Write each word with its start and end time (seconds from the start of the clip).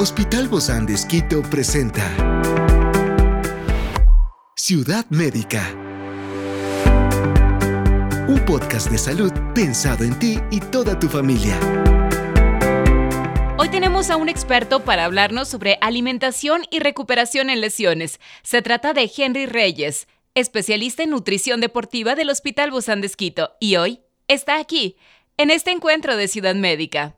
Hospital 0.00 0.46
Bozán 0.46 0.86
de 0.86 0.94
Esquito 0.94 1.42
presenta 1.42 2.04
Ciudad 4.54 5.04
Médica. 5.10 5.74
Un 8.28 8.40
podcast 8.46 8.92
de 8.92 8.98
salud 8.98 9.32
pensado 9.56 10.04
en 10.04 10.16
ti 10.20 10.38
y 10.52 10.60
toda 10.60 10.96
tu 11.00 11.08
familia. 11.08 11.58
Hoy 13.58 13.68
tenemos 13.70 14.08
a 14.10 14.16
un 14.16 14.28
experto 14.28 14.84
para 14.84 15.04
hablarnos 15.04 15.48
sobre 15.48 15.78
alimentación 15.80 16.62
y 16.70 16.78
recuperación 16.78 17.50
en 17.50 17.60
lesiones. 17.60 18.20
Se 18.44 18.62
trata 18.62 18.92
de 18.92 19.10
Henry 19.16 19.46
Reyes, 19.46 20.06
especialista 20.36 21.02
en 21.02 21.10
nutrición 21.10 21.60
deportiva 21.60 22.14
del 22.14 22.30
Hospital 22.30 22.70
Bozán 22.70 23.00
de 23.00 23.08
Esquito, 23.08 23.56
y 23.58 23.74
hoy 23.74 24.02
está 24.28 24.60
aquí, 24.60 24.96
en 25.38 25.50
este 25.50 25.72
encuentro 25.72 26.16
de 26.16 26.28
Ciudad 26.28 26.54
Médica. 26.54 27.17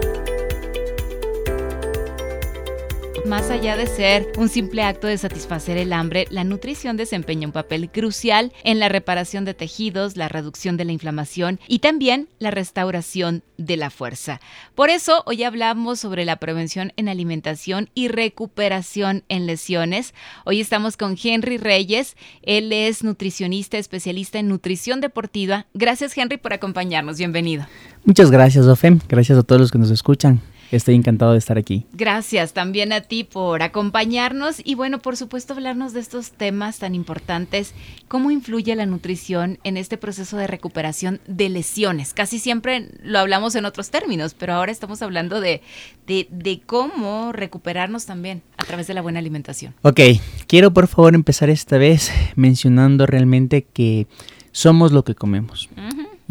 Más 3.25 3.51
allá 3.51 3.77
de 3.77 3.85
ser 3.85 4.31
un 4.37 4.49
simple 4.49 4.81
acto 4.81 5.05
de 5.05 5.17
satisfacer 5.17 5.77
el 5.77 5.93
hambre, 5.93 6.25
la 6.31 6.43
nutrición 6.43 6.97
desempeña 6.97 7.47
un 7.47 7.53
papel 7.53 7.91
crucial 7.91 8.51
en 8.63 8.79
la 8.79 8.89
reparación 8.89 9.45
de 9.45 9.53
tejidos, 9.53 10.17
la 10.17 10.27
reducción 10.27 10.75
de 10.75 10.85
la 10.85 10.91
inflamación 10.91 11.59
y 11.67 11.79
también 11.79 12.29
la 12.39 12.49
restauración 12.49 13.43
de 13.57 13.77
la 13.77 13.91
fuerza. 13.91 14.41
Por 14.73 14.89
eso 14.89 15.23
hoy 15.27 15.43
hablamos 15.43 15.99
sobre 15.99 16.25
la 16.25 16.37
prevención 16.37 16.93
en 16.97 17.09
alimentación 17.09 17.89
y 17.93 18.07
recuperación 18.07 19.23
en 19.29 19.45
lesiones. 19.45 20.15
Hoy 20.43 20.59
estamos 20.59 20.97
con 20.97 21.15
Henry 21.21 21.57
Reyes. 21.57 22.17
Él 22.41 22.73
es 22.73 23.03
nutricionista 23.03 23.77
especialista 23.77 24.39
en 24.39 24.47
nutrición 24.47 24.99
deportiva. 24.99 25.67
Gracias 25.75 26.17
Henry 26.17 26.37
por 26.37 26.53
acompañarnos. 26.53 27.17
Bienvenido. 27.17 27.67
Muchas 28.03 28.31
gracias, 28.31 28.65
Ofem. 28.65 28.99
Gracias 29.07 29.37
a 29.37 29.43
todos 29.43 29.61
los 29.61 29.71
que 29.71 29.77
nos 29.77 29.91
escuchan. 29.91 30.41
Estoy 30.71 30.95
encantado 30.95 31.33
de 31.33 31.37
estar 31.37 31.57
aquí. 31.57 31.85
Gracias 31.93 32.53
también 32.53 32.93
a 32.93 33.01
ti 33.01 33.23
por 33.23 33.61
acompañarnos 33.61 34.61
y 34.63 34.75
bueno, 34.75 34.99
por 34.99 35.17
supuesto 35.17 35.53
hablarnos 35.53 35.93
de 35.93 35.99
estos 35.99 36.31
temas 36.31 36.79
tan 36.79 36.95
importantes. 36.95 37.73
¿Cómo 38.07 38.31
influye 38.31 38.75
la 38.75 38.85
nutrición 38.85 39.59
en 39.63 39.77
este 39.77 39.97
proceso 39.97 40.37
de 40.37 40.47
recuperación 40.47 41.19
de 41.27 41.49
lesiones? 41.49 42.13
Casi 42.13 42.39
siempre 42.39 42.89
lo 43.03 43.19
hablamos 43.19 43.55
en 43.55 43.65
otros 43.65 43.89
términos, 43.89 44.33
pero 44.33 44.53
ahora 44.53 44.71
estamos 44.71 45.01
hablando 45.01 45.41
de, 45.41 45.61
de, 46.07 46.27
de 46.31 46.61
cómo 46.65 47.31
recuperarnos 47.31 48.05
también 48.05 48.41
a 48.57 48.63
través 48.63 48.87
de 48.87 48.93
la 48.93 49.01
buena 49.01 49.19
alimentación. 49.19 49.73
Ok, 49.81 49.99
quiero 50.47 50.71
por 50.71 50.87
favor 50.87 51.15
empezar 51.15 51.49
esta 51.49 51.77
vez 51.77 52.11
mencionando 52.35 53.05
realmente 53.05 53.65
que 53.73 54.07
somos 54.51 54.91
lo 54.91 55.03
que 55.03 55.15
comemos. 55.15 55.69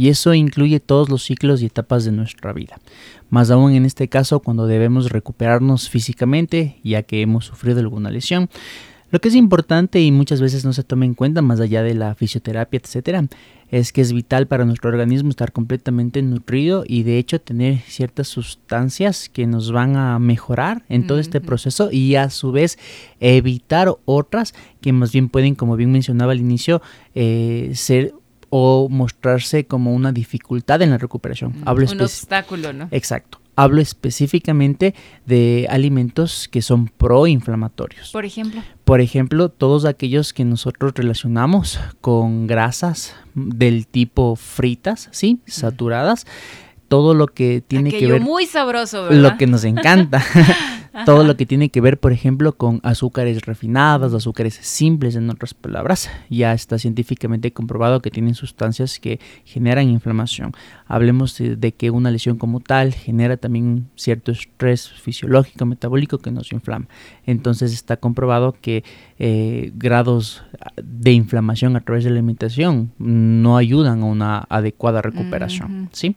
Y 0.00 0.08
eso 0.08 0.32
incluye 0.32 0.80
todos 0.80 1.10
los 1.10 1.24
ciclos 1.24 1.60
y 1.60 1.66
etapas 1.66 2.06
de 2.06 2.10
nuestra 2.10 2.54
vida. 2.54 2.80
Más 3.28 3.50
aún 3.50 3.74
en 3.74 3.84
este 3.84 4.08
caso 4.08 4.40
cuando 4.40 4.66
debemos 4.66 5.10
recuperarnos 5.10 5.90
físicamente 5.90 6.78
ya 6.82 7.02
que 7.02 7.20
hemos 7.20 7.44
sufrido 7.44 7.80
alguna 7.80 8.10
lesión. 8.10 8.48
Lo 9.10 9.20
que 9.20 9.28
es 9.28 9.34
importante 9.34 10.00
y 10.00 10.10
muchas 10.10 10.40
veces 10.40 10.64
no 10.64 10.72
se 10.72 10.84
toma 10.84 11.04
en 11.04 11.12
cuenta 11.12 11.42
más 11.42 11.60
allá 11.60 11.82
de 11.82 11.92
la 11.92 12.14
fisioterapia, 12.14 12.80
etcétera, 12.82 13.26
es 13.68 13.92
que 13.92 14.00
es 14.00 14.14
vital 14.14 14.46
para 14.46 14.64
nuestro 14.64 14.88
organismo 14.88 15.28
estar 15.28 15.52
completamente 15.52 16.22
nutrido 16.22 16.84
y 16.86 17.02
de 17.02 17.18
hecho 17.18 17.38
tener 17.38 17.80
ciertas 17.80 18.28
sustancias 18.28 19.28
que 19.28 19.46
nos 19.46 19.70
van 19.70 19.96
a 19.96 20.18
mejorar 20.18 20.82
en 20.88 21.06
todo 21.06 21.18
este 21.18 21.42
proceso 21.42 21.90
y 21.92 22.14
a 22.14 22.30
su 22.30 22.52
vez 22.52 22.78
evitar 23.18 23.94
otras 24.06 24.54
que 24.80 24.94
más 24.94 25.12
bien 25.12 25.28
pueden, 25.28 25.56
como 25.56 25.76
bien 25.76 25.92
mencionaba 25.92 26.32
al 26.32 26.40
inicio, 26.40 26.80
eh, 27.14 27.72
ser 27.74 28.14
o 28.50 28.88
mostrarse 28.90 29.64
como 29.64 29.94
una 29.94 30.12
dificultad 30.12 30.82
en 30.82 30.90
la 30.90 30.98
recuperación. 30.98 31.54
Hablo 31.64 31.86
un 31.90 32.00
obstáculo, 32.02 32.72
¿no? 32.72 32.88
Exacto. 32.90 33.40
Hablo 33.56 33.80
específicamente 33.80 34.94
de 35.26 35.66
alimentos 35.70 36.48
que 36.48 36.62
son 36.62 36.88
proinflamatorios. 36.88 38.10
Por 38.10 38.24
ejemplo. 38.24 38.62
Por 38.84 39.00
ejemplo, 39.00 39.50
todos 39.50 39.84
aquellos 39.84 40.32
que 40.32 40.44
nosotros 40.44 40.92
relacionamos 40.94 41.78
con 42.00 42.46
grasas 42.46 43.14
del 43.34 43.86
tipo 43.86 44.34
fritas, 44.36 45.08
¿sí? 45.12 45.40
Saturadas. 45.46 46.26
Todo 46.88 47.14
lo 47.14 47.28
que 47.28 47.62
tiene 47.66 47.92
que 47.92 48.06
ver. 48.06 48.20
muy 48.20 48.46
sabroso, 48.46 49.04
¿verdad? 49.04 49.32
Lo 49.32 49.38
que 49.38 49.46
nos 49.46 49.62
encanta. 49.64 50.24
todo 51.06 51.24
lo 51.24 51.36
que 51.36 51.46
tiene 51.46 51.68
que 51.68 51.80
ver, 51.80 51.98
por 51.98 52.12
ejemplo, 52.12 52.52
con 52.56 52.80
azúcares 52.82 53.42
refinados, 53.42 54.12
azúcares 54.12 54.54
simples, 54.54 55.14
en 55.16 55.30
otras 55.30 55.54
palabras, 55.54 56.10
ya 56.28 56.52
está 56.52 56.78
científicamente 56.78 57.52
comprobado 57.52 58.00
que 58.00 58.10
tienen 58.10 58.34
sustancias 58.34 58.98
que 58.98 59.20
generan 59.44 59.88
inflamación. 59.88 60.52
Hablemos 60.86 61.36
de, 61.38 61.72
que 61.72 61.90
una 61.90 62.10
lesión 62.10 62.38
como 62.38 62.60
tal 62.60 62.92
genera 62.92 63.36
también 63.36 63.88
cierto 63.94 64.32
estrés 64.32 64.88
fisiológico, 64.88 65.64
metabólico 65.64 66.18
que 66.18 66.30
nos 66.30 66.52
inflama. 66.52 66.86
Entonces 67.24 67.72
está 67.72 67.96
comprobado 67.96 68.56
que 68.60 68.82
eh, 69.18 69.70
grados 69.74 70.42
de 70.82 71.12
inflamación 71.12 71.76
a 71.76 71.80
través 71.80 72.04
de 72.04 72.10
la 72.10 72.16
alimentación 72.16 72.92
no 72.98 73.56
ayudan 73.56 74.02
a 74.02 74.06
una 74.06 74.38
adecuada 74.48 75.02
recuperación. 75.02 75.88
¿sí? 75.92 76.16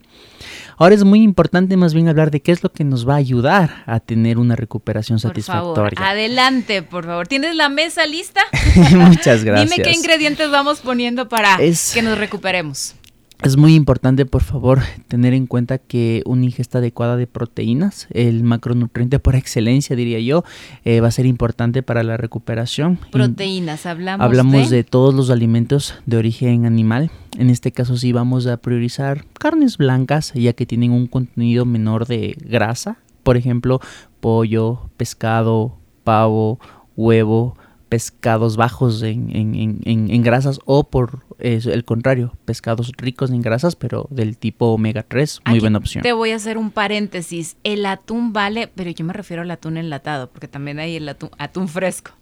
Ahora 0.77 0.95
es 0.95 1.03
muy 1.03 1.21
importante 1.21 1.77
más 1.77 1.93
bien 1.93 2.07
hablar 2.07 2.31
de 2.31 2.41
qué 2.41 2.51
es 2.51 2.63
lo 2.63 2.71
que 2.71 2.83
nos 2.83 3.07
va 3.07 3.13
a 3.13 3.17
ayudar 3.17 3.83
a 3.85 3.99
tener 3.99 4.37
una 4.37 4.55
recuperación 4.63 5.19
por 5.19 5.29
satisfactoria. 5.29 5.97
Favor, 5.97 6.09
adelante, 6.11 6.81
por 6.81 7.05
favor. 7.05 7.27
¿Tienes 7.27 7.55
la 7.55 7.69
mesa 7.69 8.05
lista? 8.05 8.41
Muchas 8.95 9.43
gracias. 9.43 9.69
Dime 9.69 9.83
qué 9.83 9.91
ingredientes 9.91 10.49
vamos 10.49 10.79
poniendo 10.79 11.29
para 11.29 11.57
que 11.57 12.01
nos 12.01 12.17
recuperemos. 12.17 12.95
Es 13.43 13.57
muy 13.57 13.75
importante, 13.75 14.25
por 14.25 14.41
favor, 14.41 14.79
tener 15.09 15.33
en 15.33 15.47
cuenta 15.47 15.77
que 15.77 16.23
una 16.25 16.45
ingesta 16.45 16.77
adecuada 16.77 17.17
de 17.17 17.27
proteínas, 17.27 18.07
el 18.11 18.41
macronutriente 18.41 19.19
por 19.19 19.35
excelencia, 19.35 19.97
diría 19.97 20.19
yo, 20.21 20.45
eh, 20.85 21.01
va 21.01 21.09
a 21.09 21.11
ser 21.11 21.25
importante 21.25 21.83
para 21.83 22.03
la 22.03 22.15
recuperación. 22.15 22.97
Proteínas, 23.11 23.85
hablamos. 23.85 24.23
Hablamos 24.23 24.69
de... 24.69 24.85
todos 24.85 25.13
los 25.13 25.29
alimentos 25.29 25.95
de 26.05 26.15
origen 26.15 26.65
animal. 26.65 27.11
En 27.37 27.49
este 27.49 27.73
caso 27.73 27.97
sí 27.97 28.13
vamos 28.13 28.47
a 28.47 28.55
priorizar 28.55 29.25
carnes 29.33 29.77
blancas, 29.77 30.31
ya 30.33 30.53
que 30.53 30.65
tienen 30.65 30.93
un 30.93 31.07
contenido 31.07 31.65
menor 31.65 32.07
de 32.07 32.37
grasa. 32.39 32.95
Por 33.23 33.35
ejemplo, 33.35 33.81
pollo, 34.23 34.89
pescado, 34.95 35.73
pavo, 36.01 36.57
huevo, 36.95 37.57
pescados 37.93 38.57
bajos 38.57 39.03
en, 39.03 39.29
en, 39.35 39.79
en, 39.85 40.23
grasas 40.23 40.59
o 40.65 40.89
por 40.89 41.19
el 41.37 41.85
contrario, 41.85 42.35
pescados 42.43 42.91
ricos 42.97 43.29
en 43.29 43.43
grasas 43.43 43.75
pero 43.75 44.07
del 44.09 44.35
tipo 44.35 44.65
omega 44.65 45.05
3, 45.07 45.41
muy 45.45 45.59
buena 45.59 45.77
opción. 45.77 46.01
Te 46.01 46.11
voy 46.11 46.31
a 46.31 46.37
hacer 46.37 46.57
un 46.57 46.71
paréntesis, 46.71 47.55
el 47.63 47.85
atún 47.85 48.33
vale, 48.33 48.67
pero 48.73 48.89
yo 48.89 49.05
me 49.05 49.13
refiero 49.13 49.43
al 49.43 49.51
atún 49.51 49.77
enlatado 49.77 50.27
porque 50.31 50.47
también 50.47 50.79
hay 50.79 50.95
el 50.95 51.07
atún, 51.07 51.29
atún 51.37 51.67
fresco. 51.67 52.13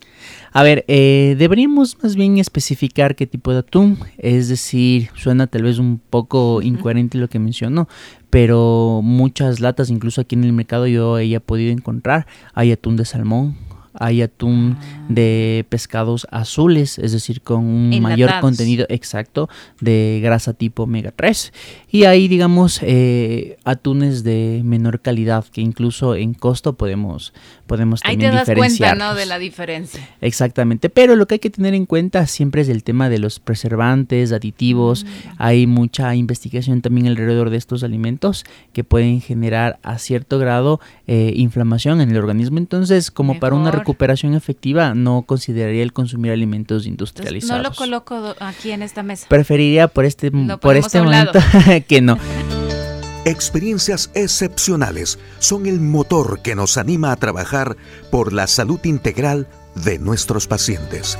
A 0.52 0.62
ver, 0.62 0.84
eh, 0.90 1.36
deberíamos 1.38 1.98
más 2.04 2.18
bien 2.18 2.38
especificar 2.38 3.16
qué 3.16 3.26
tipo 3.26 3.54
de 3.54 3.60
atún, 3.60 3.98
es 4.18 4.50
decir, 4.50 5.10
suena 5.16 5.48
tal 5.48 5.64
vez 5.64 5.80
un 5.80 6.00
poco 6.00 6.62
incoherente 6.62 7.18
lo 7.18 7.30
que 7.30 7.40
mencionó, 7.40 7.88
pero 8.30 9.00
muchas 9.02 9.62
latas, 9.62 9.90
incluso 9.90 10.20
aquí 10.20 10.36
en 10.36 10.44
el 10.44 10.52
mercado 10.52 10.86
yo 10.86 11.18
he 11.18 11.40
podido 11.40 11.72
encontrar, 11.72 12.28
hay 12.54 12.74
atún 12.74 12.98
de 12.98 13.06
salmón, 13.06 13.56
hay 13.94 14.22
atún 14.22 14.78
ah. 14.80 15.06
de 15.10 15.66
pescados 15.70 16.28
azules, 16.32 17.00
es 17.00 17.12
decir, 17.12 17.42
con 17.42 17.66
un 17.66 18.02
mayor 18.02 18.32
contenido 18.40 18.86
exacto 18.90 19.50
de 19.80 20.20
grasa 20.24 20.54
tipo 20.54 20.84
omega 20.84 21.12
3. 21.16 21.54
Y 21.90 22.06
hay, 22.06 22.28
digamos, 22.28 22.80
eh, 22.82 23.58
atunes 23.64 24.24
de 24.24 24.62
menor 24.64 25.02
calidad 25.02 25.46
que 25.46 25.62
incluso 25.62 26.16
en 26.16 26.34
costo 26.34 26.74
podemos, 26.74 27.34
podemos 27.68 28.02
también 28.02 28.32
Ahí 28.32 28.44
te 28.46 28.52
das 28.52 28.58
cuenta, 28.58 28.96
¿no? 28.96 29.16
De 29.16 29.26
la 29.26 29.40
diferencia. 29.40 30.08
Exactamente, 30.22 30.90
pero 30.90 31.16
lo 31.16 31.28
que 31.28 31.36
hay 31.36 31.40
que 31.40 31.50
tener 31.50 31.74
en 31.74 31.86
cuenta 31.86 32.28
siempre 32.28 32.62
es 32.62 32.70
el 32.70 32.84
tema 32.84 33.10
de 33.10 33.20
los 33.20 33.40
preservantes, 33.40 34.32
aditivos. 34.32 35.04
Mm. 35.04 35.08
Hay 35.38 35.68
mucha 35.68 36.16
investigación 36.16 36.82
también 36.82 37.08
alrededor 37.08 37.50
de 37.50 37.58
estos 37.58 37.84
alimentos 37.84 38.46
que 38.74 38.84
pueden 38.84 39.22
generar 39.22 39.80
a 39.84 39.98
cierto 39.98 40.40
grado 40.40 40.80
eh, 41.08 41.34
inflamación 41.36 42.02
en 42.02 42.12
el 42.12 42.18
organismo. 42.18 42.58
Entonces, 42.58 43.12
como 43.12 43.40
para 43.40 43.56
una 43.56 43.72
recuperación 43.82 44.34
efectiva, 44.34 44.94
no 44.94 45.24
consideraría 45.24 45.84
el 45.84 45.94
consumir 45.94 46.32
alimentos 46.32 46.86
industrializados. 46.86 47.64
no 47.64 47.70
lo 47.70 47.76
coloco 47.76 48.36
aquí 48.40 48.72
en 48.72 48.82
esta 48.82 49.04
mesa. 49.04 49.28
Preferiría 49.28 49.88
por 49.88 50.06
este, 50.06 50.32
por 50.32 50.76
este 50.76 51.02
momento 51.02 51.40
que 51.88 52.02
no. 52.02 52.18
Experiencias 53.24 54.10
excepcionales 54.16 55.20
son 55.38 55.68
el 55.68 55.80
motor 55.80 56.42
que 56.42 56.56
nos 56.56 56.78
anima 56.78 57.12
a 57.12 57.16
trabajar 57.18 57.78
por 58.10 58.34
la 58.34 58.48
salud 58.48 58.80
integral 58.84 59.48
de 59.76 60.00
nuestros 60.00 60.48
pacientes. 60.48 61.20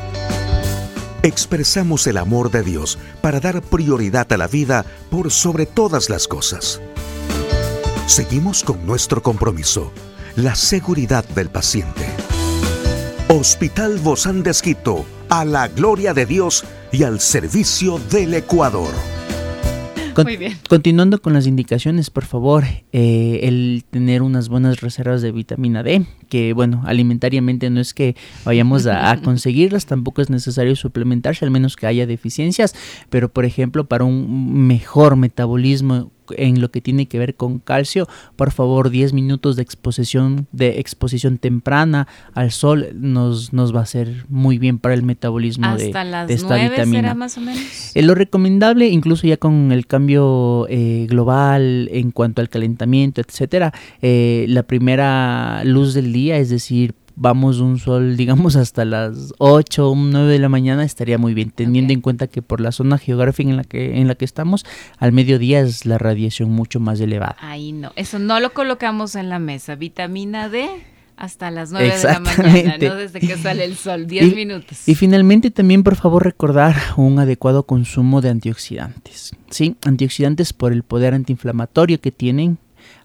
Expresamos 1.22 2.08
el 2.08 2.18
amor 2.18 2.50
de 2.50 2.64
Dios 2.64 2.98
para 3.22 3.40
dar 3.40 3.62
prioridad 3.62 4.32
a 4.34 4.38
la 4.38 4.48
vida 4.48 4.84
por 5.12 5.30
sobre 5.30 5.68
todas 5.68 6.10
las 6.10 6.28
cosas. 6.28 6.82
Seguimos 8.08 8.64
con 8.64 8.86
nuestro 8.88 9.22
compromiso, 9.22 9.92
la 10.36 10.56
seguridad 10.56 11.24
del 11.24 11.50
paciente. 11.50 12.08
Hospital 13.34 13.98
Bozán 14.00 14.44
de 14.44 14.52
Esquito, 14.52 15.06
a 15.30 15.46
la 15.46 15.70
gloria 15.70 16.14
de 16.14 16.26
Dios, 16.26 16.66
y 16.92 17.04
al 17.04 17.22
servicio 17.22 17.98
del 18.12 18.34
Ecuador. 18.34 18.92
Muy 20.22 20.36
bien. 20.36 20.58
Continuando 20.68 21.22
con 21.22 21.32
las 21.32 21.48
indicaciones, 21.48 22.10
por 22.10 22.26
favor, 22.26 22.66
eh, 22.92 23.40
el 23.44 23.86
tener 23.90 24.22
unas 24.22 24.50
buenas 24.50 24.82
reservas 24.82 25.22
de 25.22 25.32
vitamina 25.32 25.82
D, 25.82 26.06
que 26.28 26.52
bueno, 26.52 26.84
alimentariamente 26.86 27.70
no 27.70 27.80
es 27.80 27.94
que 27.94 28.18
vayamos 28.44 28.86
a, 28.86 29.16
conseguirlas, 29.24 29.86
tampoco 29.86 30.22
es 30.22 30.30
necesario 30.30 30.76
suplementarse, 30.76 31.46
al 31.46 31.52
menos 31.52 31.78
que 31.78 31.88
haya 31.88 32.06
deficiencias, 32.06 32.76
pero 33.10 33.30
por 33.30 33.46
ejemplo, 33.46 33.86
para 33.86 34.04
un 34.04 34.68
mejor 34.68 35.16
metabolismo 35.16 36.12
en 36.38 36.62
lo 36.62 36.72
que 36.72 36.82
tiene 36.82 37.08
que 37.08 37.20
ver 37.20 37.36
con 37.36 37.60
calcio, 37.60 38.08
por 38.36 38.52
favor 38.52 38.90
10 38.90 39.14
minutos 39.14 39.56
de 39.56 39.62
exposición 39.62 40.48
de 40.52 40.80
exposición 40.80 41.38
temprana 41.38 42.08
al 42.34 42.52
sol 42.52 42.90
nos, 42.94 43.54
nos 43.54 43.76
va 43.76 43.82
a 43.82 43.86
ser 43.86 44.26
muy 44.30 44.58
bien 44.58 44.80
para 44.80 44.94
el 44.94 45.04
metabolismo 45.04 45.76
de, 45.76 45.88
esta 46.30 46.56
vitamina. 46.56 47.14
más 47.14 47.38
o 47.38 47.42
menos? 47.42 47.62
Eh, 47.96 48.02
lo 48.02 48.16
recomendable, 48.16 48.88
incluso 48.88 49.28
ya 49.28 49.38
con 49.38 49.72
el 49.72 49.88
cambio 49.88 50.68
eh, 50.70 51.08
global 51.10 51.90
en 51.92 52.12
cuanto 52.12 52.42
al 52.42 52.50
calentamiento, 52.50 53.22
etcétera, 53.22 53.74
eh, 54.02 54.46
la 54.48 54.64
primera 54.64 55.64
luz 55.64 55.94
del 55.94 56.14
día, 56.14 56.38
es 56.38 56.50
decir, 56.50 56.94
vamos 57.16 57.60
un 57.60 57.80
sol, 57.80 58.18
digamos, 58.18 58.56
hasta 58.56 58.86
las 58.86 59.34
8 59.38 59.90
o 59.90 59.96
9 59.96 60.32
de 60.32 60.40
la 60.40 60.50
mañana, 60.50 60.84
estaría 60.84 61.18
muy 61.18 61.34
bien, 61.34 61.52
teniendo 61.52 61.94
en 61.94 62.02
cuenta 62.02 62.28
que 62.28 62.42
por 62.42 62.62
la 62.62 62.72
zona 62.72 62.98
geográfica 62.98 63.50
en 63.50 63.58
la 63.58 63.64
que, 63.64 64.00
en 64.00 64.08
la 64.08 64.16
que 64.16 64.26
estamos, 64.26 64.66
al 64.98 65.12
mediodía 65.12 65.62
es 65.62 65.86
la 65.86 65.98
radiación 65.98 66.52
mucho 66.52 66.80
más 66.80 67.00
elevada. 67.00 67.38
Ahí 67.40 67.72
no, 67.72 67.92
eso 67.96 68.20
no 68.20 68.40
lo 68.40 68.54
colocamos 68.54 69.16
en 69.16 69.30
la 69.30 69.40
mesa. 69.40 69.76
Vitamina 69.76 70.50
D 70.50 70.70
hasta 71.22 71.52
las 71.52 71.72
9 71.72 71.98
de 71.98 72.04
la 72.04 72.20
mañana, 72.20 72.78
¿no? 72.80 72.96
Desde 72.96 73.20
que 73.20 73.38
sale 73.38 73.64
el 73.64 73.76
sol, 73.76 74.08
10 74.08 74.36
minutos. 74.36 74.88
Y 74.88 74.96
finalmente 74.96 75.52
también, 75.52 75.84
por 75.84 75.96
favor, 75.96 76.24
recordar 76.24 76.76
un 76.98 77.20
adecuado 77.20 77.64
consumo 77.64 78.22
de 78.22 78.30
antioxidantes. 78.30 79.36
Sí, 79.52 79.76
antioxidantes 79.84 80.52
por 80.52 80.72
el 80.74 80.82
poder 80.82 81.14
antiinflamatorio 81.14 82.02
que 82.02 82.12
tienen, 82.12 82.58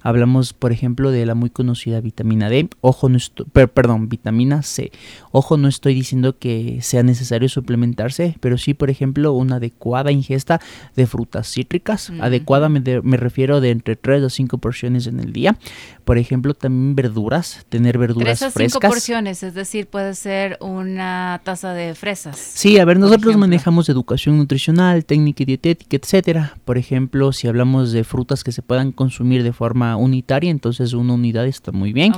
Hablamos, 0.07 0.53
por 0.53 0.71
ejemplo, 0.71 1.11
de 1.11 1.27
la 1.27 1.35
muy 1.35 1.51
conocida 1.51 2.01
vitamina 2.01 2.49
D. 2.49 2.69
Ojo, 2.81 3.09
no 3.09 3.19
perdón, 3.53 4.09
vitamina 4.09 4.63
C. 4.63 4.93
Ojo, 5.33 5.57
no 5.57 5.67
estoy 5.67 5.95
diciendo 5.95 6.39
que 6.39 6.79
sea 6.81 7.03
necesario 7.03 7.49
suplementarse, 7.49 8.37
pero 8.39 8.57
sí, 8.57 8.73
por 8.73 8.89
ejemplo, 8.89 9.33
una 9.33 9.57
adecuada 9.57 10.13
ingesta 10.13 10.61
de 10.95 11.09
frutas 11.09 11.53
cítricas. 11.53 12.13
Adecuada 12.21 12.69
me, 12.69 13.17
refiero 13.17 13.61
de 13.61 13.73
entre 13.73 13.97
3 13.97 14.23
a 14.23 14.31
5 14.31 14.59
porciones 14.59 15.09
en 15.09 15.19
el 15.19 15.33
día. 15.33 15.59
Por 16.05 16.19
ejemplo, 16.19 16.55
también 16.55 16.95
verduras, 16.95 17.67
tener 17.69 17.99
verduras 17.99 18.39
3 18.39 18.43
a 18.43 18.69
5 18.69 18.79
porciones, 18.79 19.43
es 19.43 19.55
decir, 19.55 19.89
puede 19.89 20.15
ser 20.15 20.57
una 20.61 21.41
taza 21.43 21.73
de 21.73 21.97
fresas. 21.97 22.39
Sí, 22.39 22.79
a 22.79 22.85
ver, 22.85 23.01
nosotros 23.01 23.37
manejamos 23.37 23.89
educación 23.89 24.39
nutricional, 24.39 25.05
técnica 25.05 25.43
y 25.43 25.47
dietética, 25.47 25.97
etcétera. 25.97 26.55
Por 26.65 26.79
ejemplo, 26.79 27.33
si 27.33 27.49
hablamos 27.49 27.91
de 27.91 28.05
frutas 28.05 28.45
que 28.45 28.53
se 28.53 28.63
puedan 28.63 28.93
consumir 28.93 29.43
de 29.43 29.53
forma 29.53 29.96
unitaria, 29.97 30.51
entonces 30.51 30.93
una 30.93 31.15
unidad 31.15 31.47
está 31.47 31.73
muy 31.73 31.93
bien. 31.93 32.13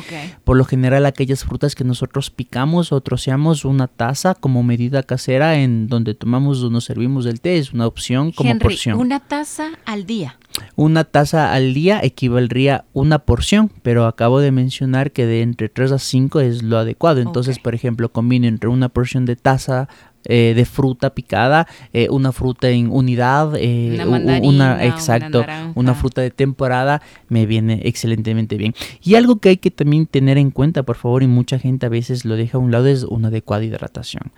Por 0.44 0.56
lo 0.56 0.64
general 0.64 1.06
aquellas 1.06 1.44
frutas 1.44 1.74
que 1.74 1.84
nosotros 1.84 2.30
picamos 2.30 2.92
o 2.92 3.00
troceamos 3.00 3.64
una 3.64 3.86
taza 3.86 4.34
como 4.34 4.62
medida 4.62 5.02
casera 5.02 5.58
en 5.58 5.88
donde 5.88 6.14
tomamos 6.14 6.62
o 6.62 6.70
nos 6.70 6.84
servimos 6.84 7.24
del 7.24 7.40
té 7.40 7.58
es 7.58 7.72
una 7.72 7.86
opción 7.86 8.32
como 8.32 8.50
Henry, 8.50 8.62
porción. 8.62 8.98
Una 8.98 9.20
taza 9.20 9.70
al 9.84 10.06
día. 10.06 10.36
Una 10.76 11.04
taza 11.04 11.52
al 11.52 11.74
día 11.74 12.00
equivaldría 12.02 12.84
una 12.92 13.20
porción, 13.20 13.70
pero 13.82 14.06
acabo 14.06 14.40
de 14.40 14.50
mencionar 14.50 15.12
que 15.12 15.26
de 15.26 15.42
entre 15.42 15.68
3 15.68 15.92
a 15.92 15.98
5 15.98 16.40
es 16.40 16.62
lo 16.62 16.78
adecuado. 16.78 17.20
Entonces, 17.20 17.58
por 17.58 17.74
ejemplo, 17.74 18.10
combino 18.10 18.46
entre 18.46 18.68
una 18.68 18.88
porción 18.88 19.24
de 19.24 19.36
taza 19.36 19.88
eh, 20.24 20.52
de 20.54 20.64
fruta 20.64 21.14
picada, 21.14 21.66
eh, 21.92 22.08
una 22.10 22.32
fruta 22.32 22.68
en 22.68 22.90
unidad, 22.90 23.54
eh, 23.56 24.04
una, 24.42 24.84
exacto, 24.84 25.44
una, 25.74 25.94
fruta 25.94 26.20
de 26.20 26.30
temporada, 26.30 27.00
me 27.28 27.46
viene 27.46 27.80
excelentemente 27.84 28.56
bien. 28.56 28.74
Y 29.02 29.14
algo 29.14 29.36
que 29.36 29.50
hay 29.50 29.56
que 29.56 29.70
también 29.70 30.06
tener 30.06 30.36
en 30.36 30.50
cuenta, 30.50 30.82
por 30.82 30.96
favor, 30.96 31.22
y 31.22 31.26
mucha 31.26 31.58
gente 31.58 31.86
a 31.86 31.88
veces 31.88 32.24
lo 32.24 32.36
deja 32.36 32.58
a 32.58 32.60
un 32.60 32.70
lado, 32.70 32.86
es 32.86 33.04
una 33.04 33.28
adecuada 33.28 33.64
hidratación 33.64 34.32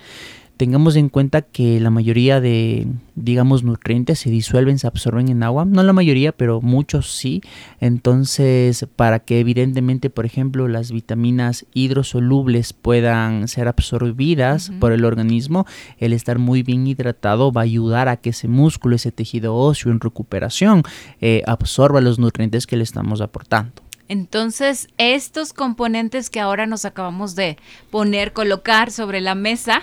tengamos 0.61 0.95
en 0.97 1.09
cuenta 1.09 1.41
que 1.41 1.81
la 1.81 1.89
mayoría 1.89 2.39
de, 2.39 2.87
digamos, 3.15 3.65
nutrientes 3.65 4.19
se 4.19 4.29
disuelven, 4.29 4.79
se 4.79 4.87
absorben 4.87 5.31
en 5.31 5.43
agua. 5.43 5.65
No 5.65 5.83
la 5.83 5.95
mayoría, 5.95 6.33
pero 6.33 6.61
muchos 6.61 7.17
sí. 7.17 7.41
Entonces, 7.81 8.87
para 8.95 9.21
que 9.21 9.41
evidentemente, 9.41 10.11
por 10.11 10.27
ejemplo, 10.27 10.69
las 10.69 10.93
vitaminas 10.93 11.65
hidrosolubles 11.73 12.75
puedan 12.75 13.49
ser 13.49 13.69
absorbidas 13.69 14.71
por 14.81 14.93
el 14.93 15.07
organismo, 15.07 15.65
el 15.97 16.13
estar 16.13 16.39
muy 16.39 16.63
bien 16.63 16.87
hidratado 16.87 17.53
va 17.53 17.63
a 17.63 17.65
ayudar 17.65 18.09
a 18.09 18.19
que 18.19 18.29
ese 18.29 18.47
músculo, 18.47 18.97
ese 18.97 19.13
tejido 19.13 19.57
óseo 19.57 19.91
en 19.91 19.99
recuperación, 19.99 20.83
eh, 21.23 21.43
absorba 21.47 22.03
los 22.03 22.19
nutrientes 22.19 22.67
que 22.67 22.77
le 22.77 22.83
estamos 22.83 23.23
aportando. 23.23 23.73
Entonces, 24.11 24.89
estos 24.99 25.53
componentes 25.53 26.31
que 26.31 26.41
ahora 26.41 26.67
nos 26.67 26.85
acabamos 26.85 27.37
de 27.37 27.57
poner, 27.91 28.33
colocar 28.33 28.91
sobre 28.91 29.21
la 29.21 29.37
mesa 29.37 29.83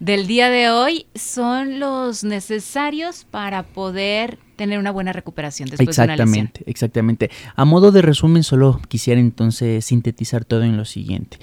del 0.00 0.26
día 0.26 0.50
de 0.50 0.68
hoy 0.68 1.06
son 1.14 1.78
los 1.78 2.24
necesarios 2.24 3.24
para 3.30 3.62
poder 3.62 4.40
tener 4.56 4.80
una 4.80 4.90
buena 4.90 5.12
recuperación 5.12 5.68
después 5.68 5.90
exactamente, 5.90 6.24
de 6.24 6.24
una 6.24 6.42
lesión. 6.42 6.64
Exactamente. 6.66 7.30
A 7.54 7.64
modo 7.64 7.92
de 7.92 8.02
resumen, 8.02 8.42
solo 8.42 8.80
quisiera 8.88 9.20
entonces 9.20 9.84
sintetizar 9.84 10.44
todo 10.44 10.64
en 10.64 10.76
lo 10.76 10.84
siguiente 10.84 11.38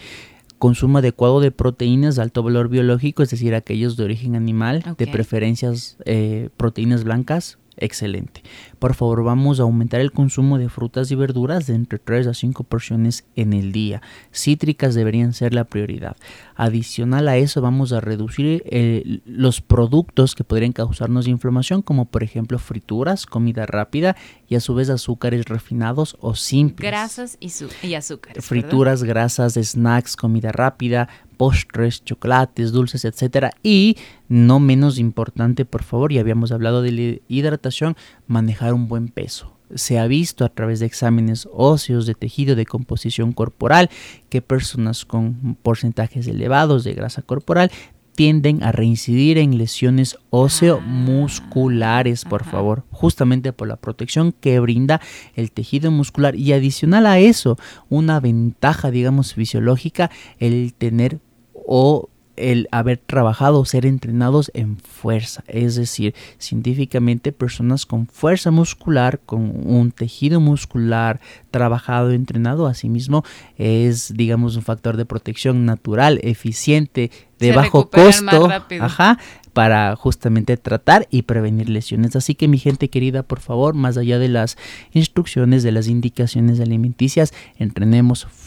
consumo 0.57 0.97
adecuado 0.97 1.41
de 1.41 1.51
proteínas 1.51 2.15
de 2.15 2.21
alto 2.21 2.41
valor 2.41 2.69
biológico, 2.69 3.21
es 3.21 3.29
decir, 3.29 3.53
aquellos 3.53 3.97
de 3.97 4.03
origen 4.05 4.35
animal, 4.35 4.83
de 4.97 5.07
preferencias 5.07 5.97
eh, 6.05 6.49
proteínas 6.57 7.03
blancas, 7.03 7.59
excelente. 7.77 8.43
Por 8.79 8.93
favor, 8.93 9.23
vamos 9.23 9.59
a 9.59 9.63
aumentar 9.63 10.01
el 10.01 10.11
consumo 10.11 10.57
de 10.57 10.69
frutas 10.69 11.11
y 11.11 11.15
verduras 11.15 11.67
de 11.67 11.75
entre 11.75 11.99
3 11.99 12.27
a 12.27 12.33
5 12.33 12.63
porciones 12.63 13.25
en 13.35 13.53
el 13.53 13.71
día. 13.71 14.01
Cítricas 14.31 14.95
deberían 14.95 15.33
ser 15.33 15.53
la 15.53 15.63
prioridad. 15.63 16.15
Adicional 16.55 17.27
a 17.27 17.37
eso, 17.37 17.61
vamos 17.61 17.91
a 17.91 18.01
reducir 18.01 18.63
eh, 18.65 19.21
los 19.25 19.61
productos 19.61 20.35
que 20.35 20.43
podrían 20.43 20.71
causarnos 20.71 21.27
inflamación, 21.27 21.81
como 21.81 22.05
por 22.05 22.23
ejemplo 22.23 22.59
frituras, 22.59 23.25
comida 23.25 23.65
rápida 23.65 24.15
y 24.47 24.55
a 24.55 24.59
su 24.59 24.75
vez 24.75 24.89
azúcares 24.89 25.45
refinados 25.45 26.17
o 26.19 26.35
simples. 26.35 26.89
Grasas 26.89 27.37
y, 27.39 27.51
y 27.85 27.95
azúcares. 27.95 28.45
Frituras, 28.45 29.03
grasas, 29.03 29.53
snacks, 29.53 30.15
comida 30.15 30.51
rápida, 30.51 31.09
postres, 31.35 32.03
chocolates, 32.03 32.71
dulces, 32.71 33.05
etcétera. 33.05 33.51
Y 33.63 33.97
no 34.27 34.59
menos 34.59 34.97
importante, 34.97 35.65
por 35.65 35.83
favor, 35.83 36.11
ya 36.11 36.21
habíamos 36.21 36.51
hablado 36.51 36.81
de 36.81 36.91
la 36.91 37.21
hidratación, 37.27 37.95
manejar 38.27 38.73
un 38.73 38.87
buen 38.87 39.09
peso. 39.09 39.51
Se 39.73 39.97
ha 39.97 40.05
visto 40.05 40.45
a 40.45 40.49
través 40.49 40.79
de 40.79 40.85
exámenes 40.85 41.47
óseos 41.51 42.05
de 42.05 42.13
tejido 42.13 42.55
de 42.55 42.65
composición 42.67 43.31
corporal 43.31 43.89
que 44.29 44.41
personas 44.41 45.05
con 45.05 45.57
porcentajes 45.61 46.27
elevados 46.27 46.83
de 46.83 46.93
grasa 46.93 47.23
corporal 47.23 47.71
tienden 48.15 48.63
a 48.63 48.71
reincidir 48.71 49.37
en 49.37 49.57
lesiones 49.57 50.17
óseo-musculares, 50.29 52.25
por 52.25 52.43
favor, 52.43 52.85
justamente 52.91 53.53
por 53.53 53.67
la 53.67 53.75
protección 53.75 54.31
que 54.31 54.59
brinda 54.59 55.01
el 55.35 55.51
tejido 55.51 55.91
muscular. 55.91 56.35
Y 56.35 56.53
adicional 56.53 57.05
a 57.05 57.19
eso, 57.19 57.57
una 57.89 58.19
ventaja, 58.19 58.89
digamos, 58.91 59.33
fisiológica, 59.33 60.09
el 60.39 60.73
tener 60.73 61.19
o 61.53 62.09
el 62.37 62.67
haber 62.71 62.97
trabajado 62.97 63.59
o 63.59 63.65
ser 63.65 63.85
entrenados 63.85 64.51
en 64.53 64.77
fuerza, 64.77 65.43
es 65.47 65.75
decir, 65.75 66.15
científicamente 66.37 67.31
personas 67.31 67.85
con 67.85 68.07
fuerza 68.07 68.51
muscular, 68.51 69.19
con 69.25 69.51
un 69.65 69.91
tejido 69.91 70.39
muscular 70.39 71.19
trabajado, 71.51 72.11
entrenado, 72.11 72.67
asimismo 72.67 73.23
es, 73.57 74.13
digamos, 74.15 74.55
un 74.55 74.63
factor 74.63 74.97
de 74.97 75.05
protección 75.05 75.65
natural, 75.65 76.19
eficiente, 76.23 77.11
de 77.39 77.51
bajo 77.51 77.89
costo, 77.89 78.49
ajá, 78.79 79.19
para 79.53 79.95
justamente 79.95 80.57
tratar 80.57 81.07
y 81.09 81.21
prevenir 81.21 81.69
lesiones. 81.69 82.15
Así 82.15 82.35
que 82.35 82.47
mi 82.47 82.57
gente 82.57 82.89
querida, 82.89 83.23
por 83.23 83.39
favor, 83.39 83.73
más 83.73 83.97
allá 83.97 84.19
de 84.19 84.27
las 84.27 84.57
instrucciones, 84.91 85.63
de 85.63 85.71
las 85.71 85.87
indicaciones 85.87 86.59
alimenticias, 86.59 87.33
entrenemos 87.57 88.25
fuerza, 88.25 88.44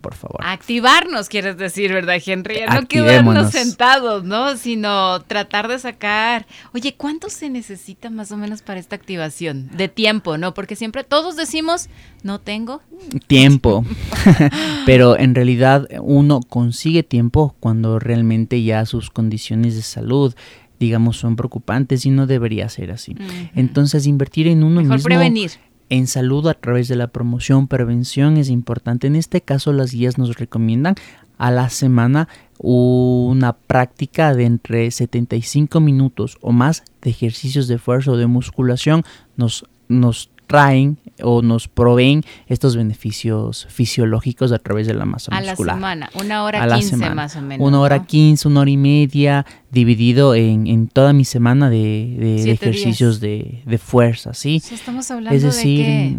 por 0.00 0.14
favor. 0.14 0.40
Activarnos, 0.44 1.28
quieres 1.28 1.56
decir, 1.56 1.92
¿verdad, 1.92 2.16
Henry? 2.24 2.60
No 2.70 2.86
quedarnos 2.86 3.52
sentados, 3.52 4.24
¿no? 4.24 4.56
Sino 4.56 5.20
tratar 5.22 5.68
de 5.68 5.78
sacar, 5.78 6.46
oye, 6.72 6.94
¿cuánto 6.96 7.30
se 7.30 7.50
necesita 7.50 8.10
más 8.10 8.32
o 8.32 8.36
menos 8.36 8.62
para 8.62 8.80
esta 8.80 8.96
activación? 8.96 9.70
De 9.76 9.88
tiempo, 9.88 10.38
¿no? 10.38 10.54
Porque 10.54 10.76
siempre 10.76 11.04
todos 11.04 11.36
decimos, 11.36 11.88
no 12.22 12.40
tengo 12.40 12.82
tiempo, 13.26 13.84
pero 14.86 15.18
en 15.18 15.34
realidad 15.34 15.88
uno 16.00 16.40
consigue 16.40 17.02
tiempo 17.02 17.54
cuando 17.60 17.98
realmente 17.98 18.62
ya 18.62 18.84
sus 18.86 19.10
condiciones 19.10 19.76
de 19.76 19.82
salud 19.82 20.34
digamos, 20.80 21.16
son 21.16 21.36
preocupantes 21.36 22.04
y 22.04 22.10
no 22.10 22.26
debería 22.26 22.68
ser 22.68 22.90
así. 22.90 23.16
Entonces, 23.54 24.06
invertir 24.06 24.48
en 24.48 24.64
uno 24.64 24.82
Mejor 24.82 24.96
mismo. 24.96 25.06
prevenir. 25.06 25.52
En 25.90 26.06
salud 26.06 26.46
a 26.48 26.54
través 26.54 26.88
de 26.88 26.96
la 26.96 27.08
promoción, 27.08 27.68
prevención 27.68 28.36
es 28.36 28.48
importante. 28.48 29.06
En 29.06 29.16
este 29.16 29.40
caso, 29.40 29.72
las 29.72 29.92
guías 29.92 30.18
nos 30.18 30.36
recomiendan 30.36 30.94
a 31.38 31.50
la 31.50 31.68
semana 31.68 32.28
una 32.58 33.52
práctica 33.52 34.34
de 34.34 34.44
entre 34.44 34.90
75 34.90 35.80
minutos 35.80 36.38
o 36.40 36.52
más 36.52 36.84
de 37.02 37.10
ejercicios 37.10 37.68
de 37.68 37.78
fuerza 37.78 38.12
o 38.12 38.16
de 38.16 38.26
musculación 38.26 39.02
nos, 39.36 39.66
nos 39.88 40.30
traen 40.46 40.98
o 41.22 41.42
nos 41.42 41.68
proveen 41.68 42.22
estos 42.48 42.76
beneficios 42.76 43.66
fisiológicos 43.70 44.52
a 44.52 44.58
través 44.58 44.86
de 44.86 44.94
la 44.94 45.04
masa 45.04 45.30
muscular. 45.30 45.76
A 45.76 45.78
la 45.78 45.78
semana, 45.78 46.10
una 46.14 46.44
hora 46.44 46.76
quince 46.76 46.96
más 47.10 47.36
o 47.36 47.42
menos. 47.42 47.66
Una 47.66 47.80
hora 47.80 48.04
quince, 48.04 48.48
una 48.48 48.60
hora 48.60 48.70
y 48.70 48.76
media, 48.76 49.46
dividido 49.70 50.34
en, 50.34 50.88
toda 50.88 51.12
mi 51.12 51.24
semana 51.24 51.68
de, 51.70 52.50
ejercicios 52.50 53.20
de, 53.20 53.62
fuerza, 53.82 54.34
¿sí? 54.34 54.62
estamos 54.72 55.10
hablando 55.10 55.36
es 55.36 55.42
decir, 55.42 55.84
de 55.84 56.16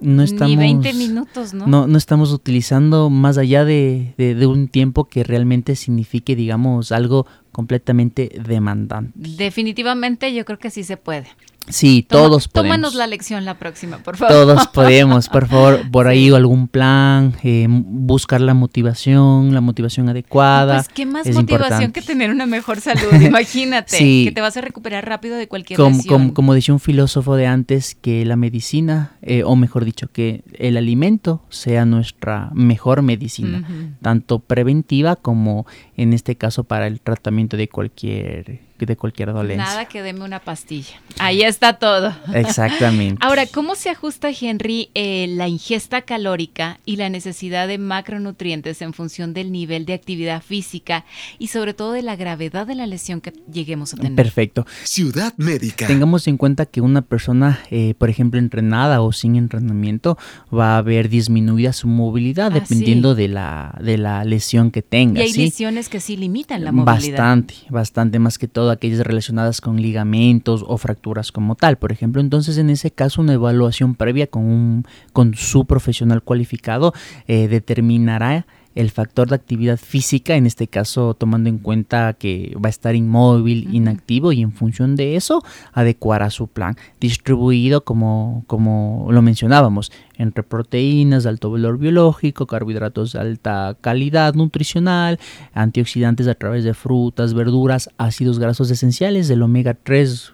no 0.00 0.22
estamos, 0.22 0.50
ni 0.50 0.56
20 0.56 0.92
minutos, 0.94 1.54
¿no? 1.54 1.86
¿no? 1.86 1.98
estamos 1.98 2.32
utilizando 2.32 3.10
más 3.10 3.38
allá 3.38 3.64
de, 3.64 4.14
un 4.46 4.68
tiempo 4.68 5.04
que 5.04 5.24
realmente 5.24 5.76
signifique, 5.76 6.36
digamos, 6.36 6.92
algo 6.92 7.26
completamente 7.52 8.30
demandante. 8.46 9.12
Definitivamente 9.14 10.32
yo 10.32 10.44
creo 10.44 10.58
que 10.58 10.70
sí 10.70 10.84
se 10.84 10.96
puede. 10.96 11.26
Sí, 11.70 12.04
todos 12.08 12.48
podemos. 12.48 12.76
Tómanos 12.76 12.94
la 12.94 13.06
lección 13.06 13.44
la 13.44 13.54
próxima, 13.58 13.98
por 13.98 14.16
favor. 14.16 14.34
Todos 14.34 14.66
podemos, 14.68 15.28
por 15.28 15.46
favor, 15.48 15.80
por 15.90 16.08
ahí 16.08 16.30
algún 16.30 16.68
plan, 16.68 17.34
eh, 17.42 17.66
buscar 17.68 18.40
la 18.40 18.54
motivación, 18.54 19.54
la 19.54 19.60
motivación 19.60 20.08
adecuada. 20.08 20.76
Pues 20.76 20.88
qué 20.88 21.06
más 21.06 21.28
motivación 21.30 21.92
que 21.92 22.02
tener 22.02 22.30
una 22.30 22.46
mejor 22.46 22.80
salud, 22.80 23.12
imagínate, 23.20 23.98
que 23.98 24.32
te 24.34 24.40
vas 24.40 24.56
a 24.56 24.60
recuperar 24.60 25.06
rápido 25.06 25.36
de 25.36 25.48
cualquier 25.48 25.76
como, 25.76 25.96
lesión. 25.96 26.30
Como, 26.30 26.54
decía 26.54 26.74
un 26.74 26.80
filósofo 26.80 27.36
de 27.36 27.46
antes, 27.46 27.96
que 28.00 28.24
la 28.24 28.36
medicina, 28.36 29.12
eh, 29.22 29.42
o 29.44 29.56
mejor 29.56 29.84
dicho, 29.84 30.08
que 30.12 30.42
el 30.58 30.76
alimento 30.76 31.42
sea 31.48 31.84
nuestra 31.84 32.50
mejor 32.54 33.02
medicina, 33.02 33.66
tanto 34.02 34.38
preventiva 34.38 35.16
como 35.16 35.66
en 35.96 36.12
este 36.12 36.36
caso 36.36 36.64
para 36.64 36.86
el 36.86 37.00
tratamiento 37.00 37.56
de 37.56 37.68
cualquier 37.68 38.69
de 38.86 38.96
cualquier 38.96 39.32
dolencia. 39.32 39.64
Nada 39.64 39.84
que 39.86 40.02
deme 40.02 40.24
una 40.24 40.40
pastilla. 40.40 41.00
Ahí 41.18 41.42
está 41.42 41.74
todo. 41.74 42.14
Exactamente. 42.34 43.18
Ahora, 43.24 43.46
¿cómo 43.46 43.74
se 43.74 43.90
ajusta, 43.90 44.30
Henry, 44.30 44.90
eh, 44.94 45.26
la 45.28 45.48
ingesta 45.48 46.02
calórica 46.02 46.80
y 46.84 46.96
la 46.96 47.08
necesidad 47.08 47.68
de 47.68 47.78
macronutrientes 47.78 48.82
en 48.82 48.92
función 48.92 49.34
del 49.34 49.52
nivel 49.52 49.86
de 49.86 49.94
actividad 49.94 50.42
física 50.42 51.04
y 51.38 51.48
sobre 51.48 51.74
todo 51.74 51.92
de 51.92 52.02
la 52.02 52.16
gravedad 52.16 52.66
de 52.66 52.74
la 52.74 52.86
lesión 52.86 53.20
que 53.20 53.32
lleguemos 53.52 53.94
a 53.94 53.96
tener? 53.96 54.14
Perfecto. 54.14 54.66
Ciudad 54.84 55.34
médica. 55.36 55.86
Tengamos 55.86 56.26
en 56.28 56.36
cuenta 56.36 56.66
que 56.66 56.80
una 56.80 57.02
persona, 57.02 57.60
eh, 57.70 57.94
por 57.98 58.10
ejemplo, 58.10 58.38
entrenada 58.38 59.02
o 59.02 59.12
sin 59.12 59.36
entrenamiento, 59.36 60.18
va 60.52 60.78
a 60.78 60.82
ver 60.82 61.08
disminuida 61.08 61.72
su 61.72 61.88
movilidad 61.88 62.46
ah, 62.46 62.50
dependiendo 62.50 63.14
de, 63.14 63.28
la, 63.28 63.78
de 63.82 63.98
la 63.98 64.24
lesión 64.24 64.70
que 64.70 64.82
tenga. 64.82 65.20
Y 65.20 65.24
hay 65.24 65.32
lesiones 65.32 65.88
que 65.88 66.00
sí 66.00 66.16
limitan 66.16 66.64
la 66.64 66.72
movilidad. 66.72 67.18
Bastante, 67.18 67.54
bastante 67.68 68.18
más 68.18 68.38
que 68.38 68.48
todo 68.48 68.69
aquellas 68.70 69.00
relacionadas 69.00 69.60
con 69.60 69.80
ligamentos 69.80 70.64
o 70.66 70.76
fracturas 70.76 71.32
como 71.32 71.54
tal. 71.54 71.78
Por 71.78 71.92
ejemplo, 71.92 72.20
entonces 72.20 72.58
en 72.58 72.70
ese 72.70 72.90
caso 72.90 73.20
una 73.20 73.34
evaluación 73.34 73.94
previa 73.94 74.26
con, 74.26 74.44
un, 74.44 74.84
con 75.12 75.34
su 75.34 75.64
profesional 75.64 76.22
cualificado 76.22 76.92
eh, 77.26 77.48
determinará 77.48 78.46
el 78.74 78.90
factor 78.90 79.28
de 79.28 79.34
actividad 79.34 79.78
física, 79.78 80.36
en 80.36 80.46
este 80.46 80.68
caso 80.68 81.14
tomando 81.14 81.48
en 81.48 81.58
cuenta 81.58 82.14
que 82.14 82.54
va 82.56 82.68
a 82.68 82.70
estar 82.70 82.94
inmóvil, 82.94 83.68
inactivo 83.74 84.32
y 84.32 84.42
en 84.42 84.52
función 84.52 84.96
de 84.96 85.16
eso 85.16 85.42
adecuará 85.72 86.30
su 86.30 86.46
plan, 86.46 86.76
distribuido 87.00 87.84
como, 87.84 88.44
como 88.46 89.08
lo 89.10 89.22
mencionábamos, 89.22 89.92
entre 90.16 90.42
proteínas 90.42 91.24
de 91.24 91.30
alto 91.30 91.50
valor 91.50 91.78
biológico, 91.78 92.46
carbohidratos 92.46 93.12
de 93.12 93.20
alta 93.20 93.76
calidad 93.80 94.34
nutricional, 94.34 95.18
antioxidantes 95.52 96.28
a 96.28 96.34
través 96.34 96.64
de 96.64 96.74
frutas, 96.74 97.34
verduras, 97.34 97.90
ácidos 97.98 98.38
grasos 98.38 98.70
esenciales 98.70 99.28
del 99.28 99.42
omega 99.42 99.74
3 99.74 100.32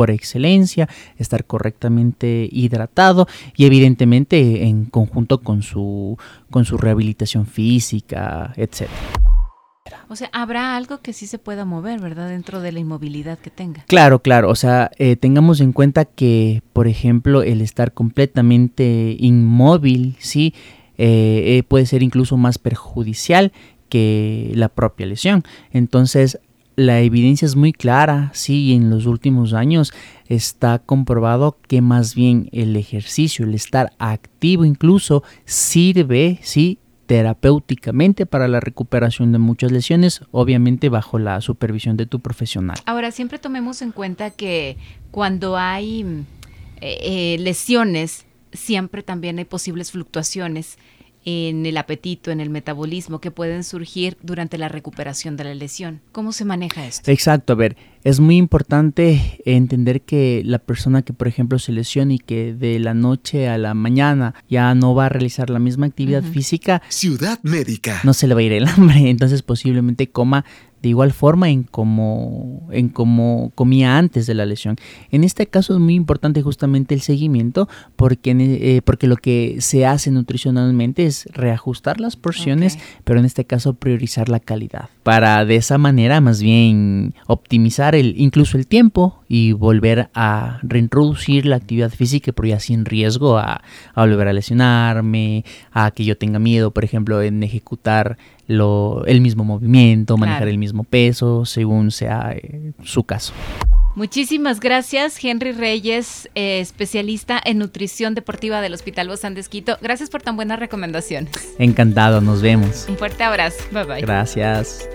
por 0.00 0.10
excelencia, 0.10 0.88
estar 1.18 1.44
correctamente 1.44 2.48
hidratado 2.50 3.28
y 3.54 3.66
evidentemente 3.66 4.64
en 4.64 4.86
conjunto 4.86 5.42
con 5.42 5.62
su, 5.62 6.16
con 6.50 6.64
su 6.64 6.78
rehabilitación 6.78 7.44
física, 7.44 8.54
etc. 8.56 8.88
O 10.08 10.16
sea, 10.16 10.30
habrá 10.32 10.78
algo 10.78 11.02
que 11.02 11.12
sí 11.12 11.26
se 11.26 11.38
pueda 11.38 11.66
mover, 11.66 12.00
¿verdad? 12.00 12.30
Dentro 12.30 12.62
de 12.62 12.72
la 12.72 12.80
inmovilidad 12.80 13.38
que 13.38 13.50
tenga. 13.50 13.84
Claro, 13.88 14.20
claro. 14.20 14.48
O 14.48 14.54
sea, 14.54 14.90
eh, 14.96 15.16
tengamos 15.16 15.60
en 15.60 15.74
cuenta 15.74 16.06
que, 16.06 16.62
por 16.72 16.88
ejemplo, 16.88 17.42
el 17.42 17.60
estar 17.60 17.92
completamente 17.92 19.16
inmóvil, 19.18 20.16
sí, 20.18 20.54
eh, 20.96 21.58
eh, 21.58 21.62
puede 21.68 21.84
ser 21.84 22.02
incluso 22.02 22.38
más 22.38 22.56
perjudicial 22.56 23.52
que 23.90 24.50
la 24.54 24.70
propia 24.70 25.04
lesión. 25.04 25.42
Entonces, 25.72 26.40
la 26.76 27.00
evidencia 27.00 27.46
es 27.46 27.56
muy 27.56 27.72
clara, 27.72 28.30
sí, 28.32 28.72
en 28.72 28.90
los 28.90 29.06
últimos 29.06 29.52
años 29.52 29.92
está 30.28 30.78
comprobado 30.78 31.58
que 31.68 31.82
más 31.82 32.14
bien 32.14 32.48
el 32.52 32.76
ejercicio, 32.76 33.44
el 33.44 33.54
estar 33.54 33.92
activo 33.98 34.64
incluso, 34.64 35.22
sirve, 35.44 36.38
sí, 36.42 36.78
terapéuticamente 37.06 38.24
para 38.24 38.46
la 38.46 38.60
recuperación 38.60 39.32
de 39.32 39.38
muchas 39.38 39.72
lesiones, 39.72 40.22
obviamente 40.30 40.88
bajo 40.88 41.18
la 41.18 41.40
supervisión 41.40 41.96
de 41.96 42.06
tu 42.06 42.20
profesional. 42.20 42.78
Ahora, 42.86 43.10
siempre 43.10 43.40
tomemos 43.40 43.82
en 43.82 43.90
cuenta 43.90 44.30
que 44.30 44.76
cuando 45.10 45.56
hay 45.56 46.24
eh, 46.80 46.98
eh, 47.02 47.36
lesiones, 47.40 48.26
siempre 48.52 49.02
también 49.02 49.38
hay 49.38 49.44
posibles 49.44 49.90
fluctuaciones 49.90 50.78
en 51.24 51.66
el 51.66 51.76
apetito, 51.76 52.30
en 52.30 52.40
el 52.40 52.50
metabolismo 52.50 53.20
que 53.20 53.30
pueden 53.30 53.64
surgir 53.64 54.16
durante 54.22 54.58
la 54.58 54.68
recuperación 54.68 55.36
de 55.36 55.44
la 55.44 55.54
lesión. 55.54 56.00
¿Cómo 56.12 56.32
se 56.32 56.44
maneja 56.44 56.86
esto? 56.86 57.10
Exacto, 57.10 57.52
a 57.52 57.56
ver, 57.56 57.76
es 58.02 58.20
muy 58.20 58.36
importante 58.36 59.40
entender 59.44 60.00
que 60.00 60.42
la 60.44 60.58
persona 60.58 61.02
que 61.02 61.12
por 61.12 61.28
ejemplo 61.28 61.58
se 61.58 61.72
lesiona 61.72 62.14
y 62.14 62.18
que 62.18 62.54
de 62.54 62.78
la 62.78 62.94
noche 62.94 63.48
a 63.48 63.58
la 63.58 63.74
mañana 63.74 64.34
ya 64.48 64.74
no 64.74 64.94
va 64.94 65.06
a 65.06 65.08
realizar 65.10 65.50
la 65.50 65.58
misma 65.58 65.86
actividad 65.86 66.22
física, 66.22 66.82
Ciudad 66.88 67.38
Médica. 67.42 68.00
No 68.04 68.14
se 68.14 68.26
le 68.26 68.34
va 68.34 68.40
a 68.40 68.44
ir 68.44 68.52
el 68.52 68.66
hambre, 68.66 68.98
entonces 69.10 69.42
posiblemente 69.42 70.08
coma 70.08 70.44
de 70.82 70.88
igual 70.88 71.12
forma 71.12 71.50
en 71.50 71.64
como, 71.64 72.68
en 72.70 72.88
como 72.88 73.52
comía 73.54 73.98
antes 73.98 74.26
de 74.26 74.34
la 74.34 74.46
lesión. 74.46 74.76
En 75.10 75.24
este 75.24 75.46
caso 75.46 75.74
es 75.74 75.80
muy 75.80 75.94
importante 75.94 76.42
justamente 76.42 76.94
el 76.94 77.00
seguimiento 77.00 77.68
porque, 77.96 78.30
eh, 78.38 78.82
porque 78.82 79.06
lo 79.06 79.16
que 79.16 79.56
se 79.60 79.86
hace 79.86 80.10
nutricionalmente 80.10 81.06
es 81.06 81.26
reajustar 81.32 82.00
las 82.00 82.16
porciones, 82.16 82.78
pero 83.04 83.18
en 83.20 83.26
este 83.26 83.44
caso 83.44 83.74
priorizar 83.74 84.28
la 84.28 84.40
calidad 84.40 84.88
para 85.02 85.44
de 85.44 85.56
esa 85.56 85.78
manera 85.78 86.20
más 86.20 86.42
bien 86.42 87.14
optimizar 87.26 87.94
el, 87.94 88.14
incluso 88.16 88.56
el 88.56 88.66
tiempo 88.66 89.24
y 89.28 89.52
volver 89.52 90.10
a 90.14 90.58
reintroducir 90.62 91.46
la 91.46 91.56
actividad 91.56 91.90
física 91.90 92.32
pero 92.32 92.48
ya 92.48 92.60
sin 92.60 92.84
riesgo 92.84 93.38
a, 93.38 93.62
volver 93.96 94.28
a 94.28 94.32
lesionarme, 94.32 95.44
a 95.72 95.90
que 95.90 96.04
yo 96.04 96.16
tenga 96.16 96.38
miedo 96.38 96.70
por 96.70 96.84
ejemplo 96.84 97.22
en 97.22 97.42
ejecutar 97.42 98.18
lo, 98.50 99.04
el 99.06 99.20
mismo 99.20 99.44
movimiento, 99.44 100.16
manejar 100.16 100.48
el 100.48 100.58
mismo 100.58 100.84
peso 100.84 101.44
según 101.44 101.90
sea 101.90 102.32
eh, 102.32 102.72
su 102.82 103.04
caso. 103.04 103.32
Muchísimas 103.94 104.60
gracias, 104.60 105.22
Henry 105.22 105.52
Reyes, 105.52 106.28
eh, 106.34 106.60
especialista 106.60 107.40
en 107.44 107.58
nutrición 107.58 108.14
deportiva 108.14 108.60
del 108.60 108.74
Hospital 108.74 109.08
Bozán 109.08 109.34
de 109.34 109.40
Esquito. 109.40 109.78
Gracias 109.80 110.10
por 110.10 110.22
tan 110.22 110.36
buenas 110.36 110.58
recomendaciones. 110.60 111.32
Encantado, 111.58 112.20
nos 112.20 112.40
vemos. 112.40 112.86
Un 112.88 112.96
fuerte 112.96 113.24
abrazo. 113.24 113.58
Bye 113.72 113.84
bye. 113.84 114.00
Gracias. 114.00 114.88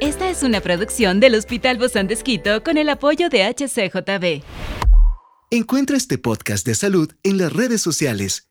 Esta 0.00 0.28
es 0.28 0.42
una 0.42 0.60
producción 0.60 1.20
del 1.20 1.34
Hospital 1.34 1.78
Bozán 1.78 2.06
de 2.06 2.14
Esquito 2.14 2.62
con 2.62 2.76
el 2.76 2.88
apoyo 2.90 3.30
de 3.30 3.44
HCJB. 3.44 4.44
Encuentra 5.50 5.96
este 5.96 6.18
podcast 6.18 6.66
de 6.66 6.74
salud 6.74 7.10
en 7.22 7.38
las 7.38 7.52
redes 7.52 7.80
sociales 7.80 8.50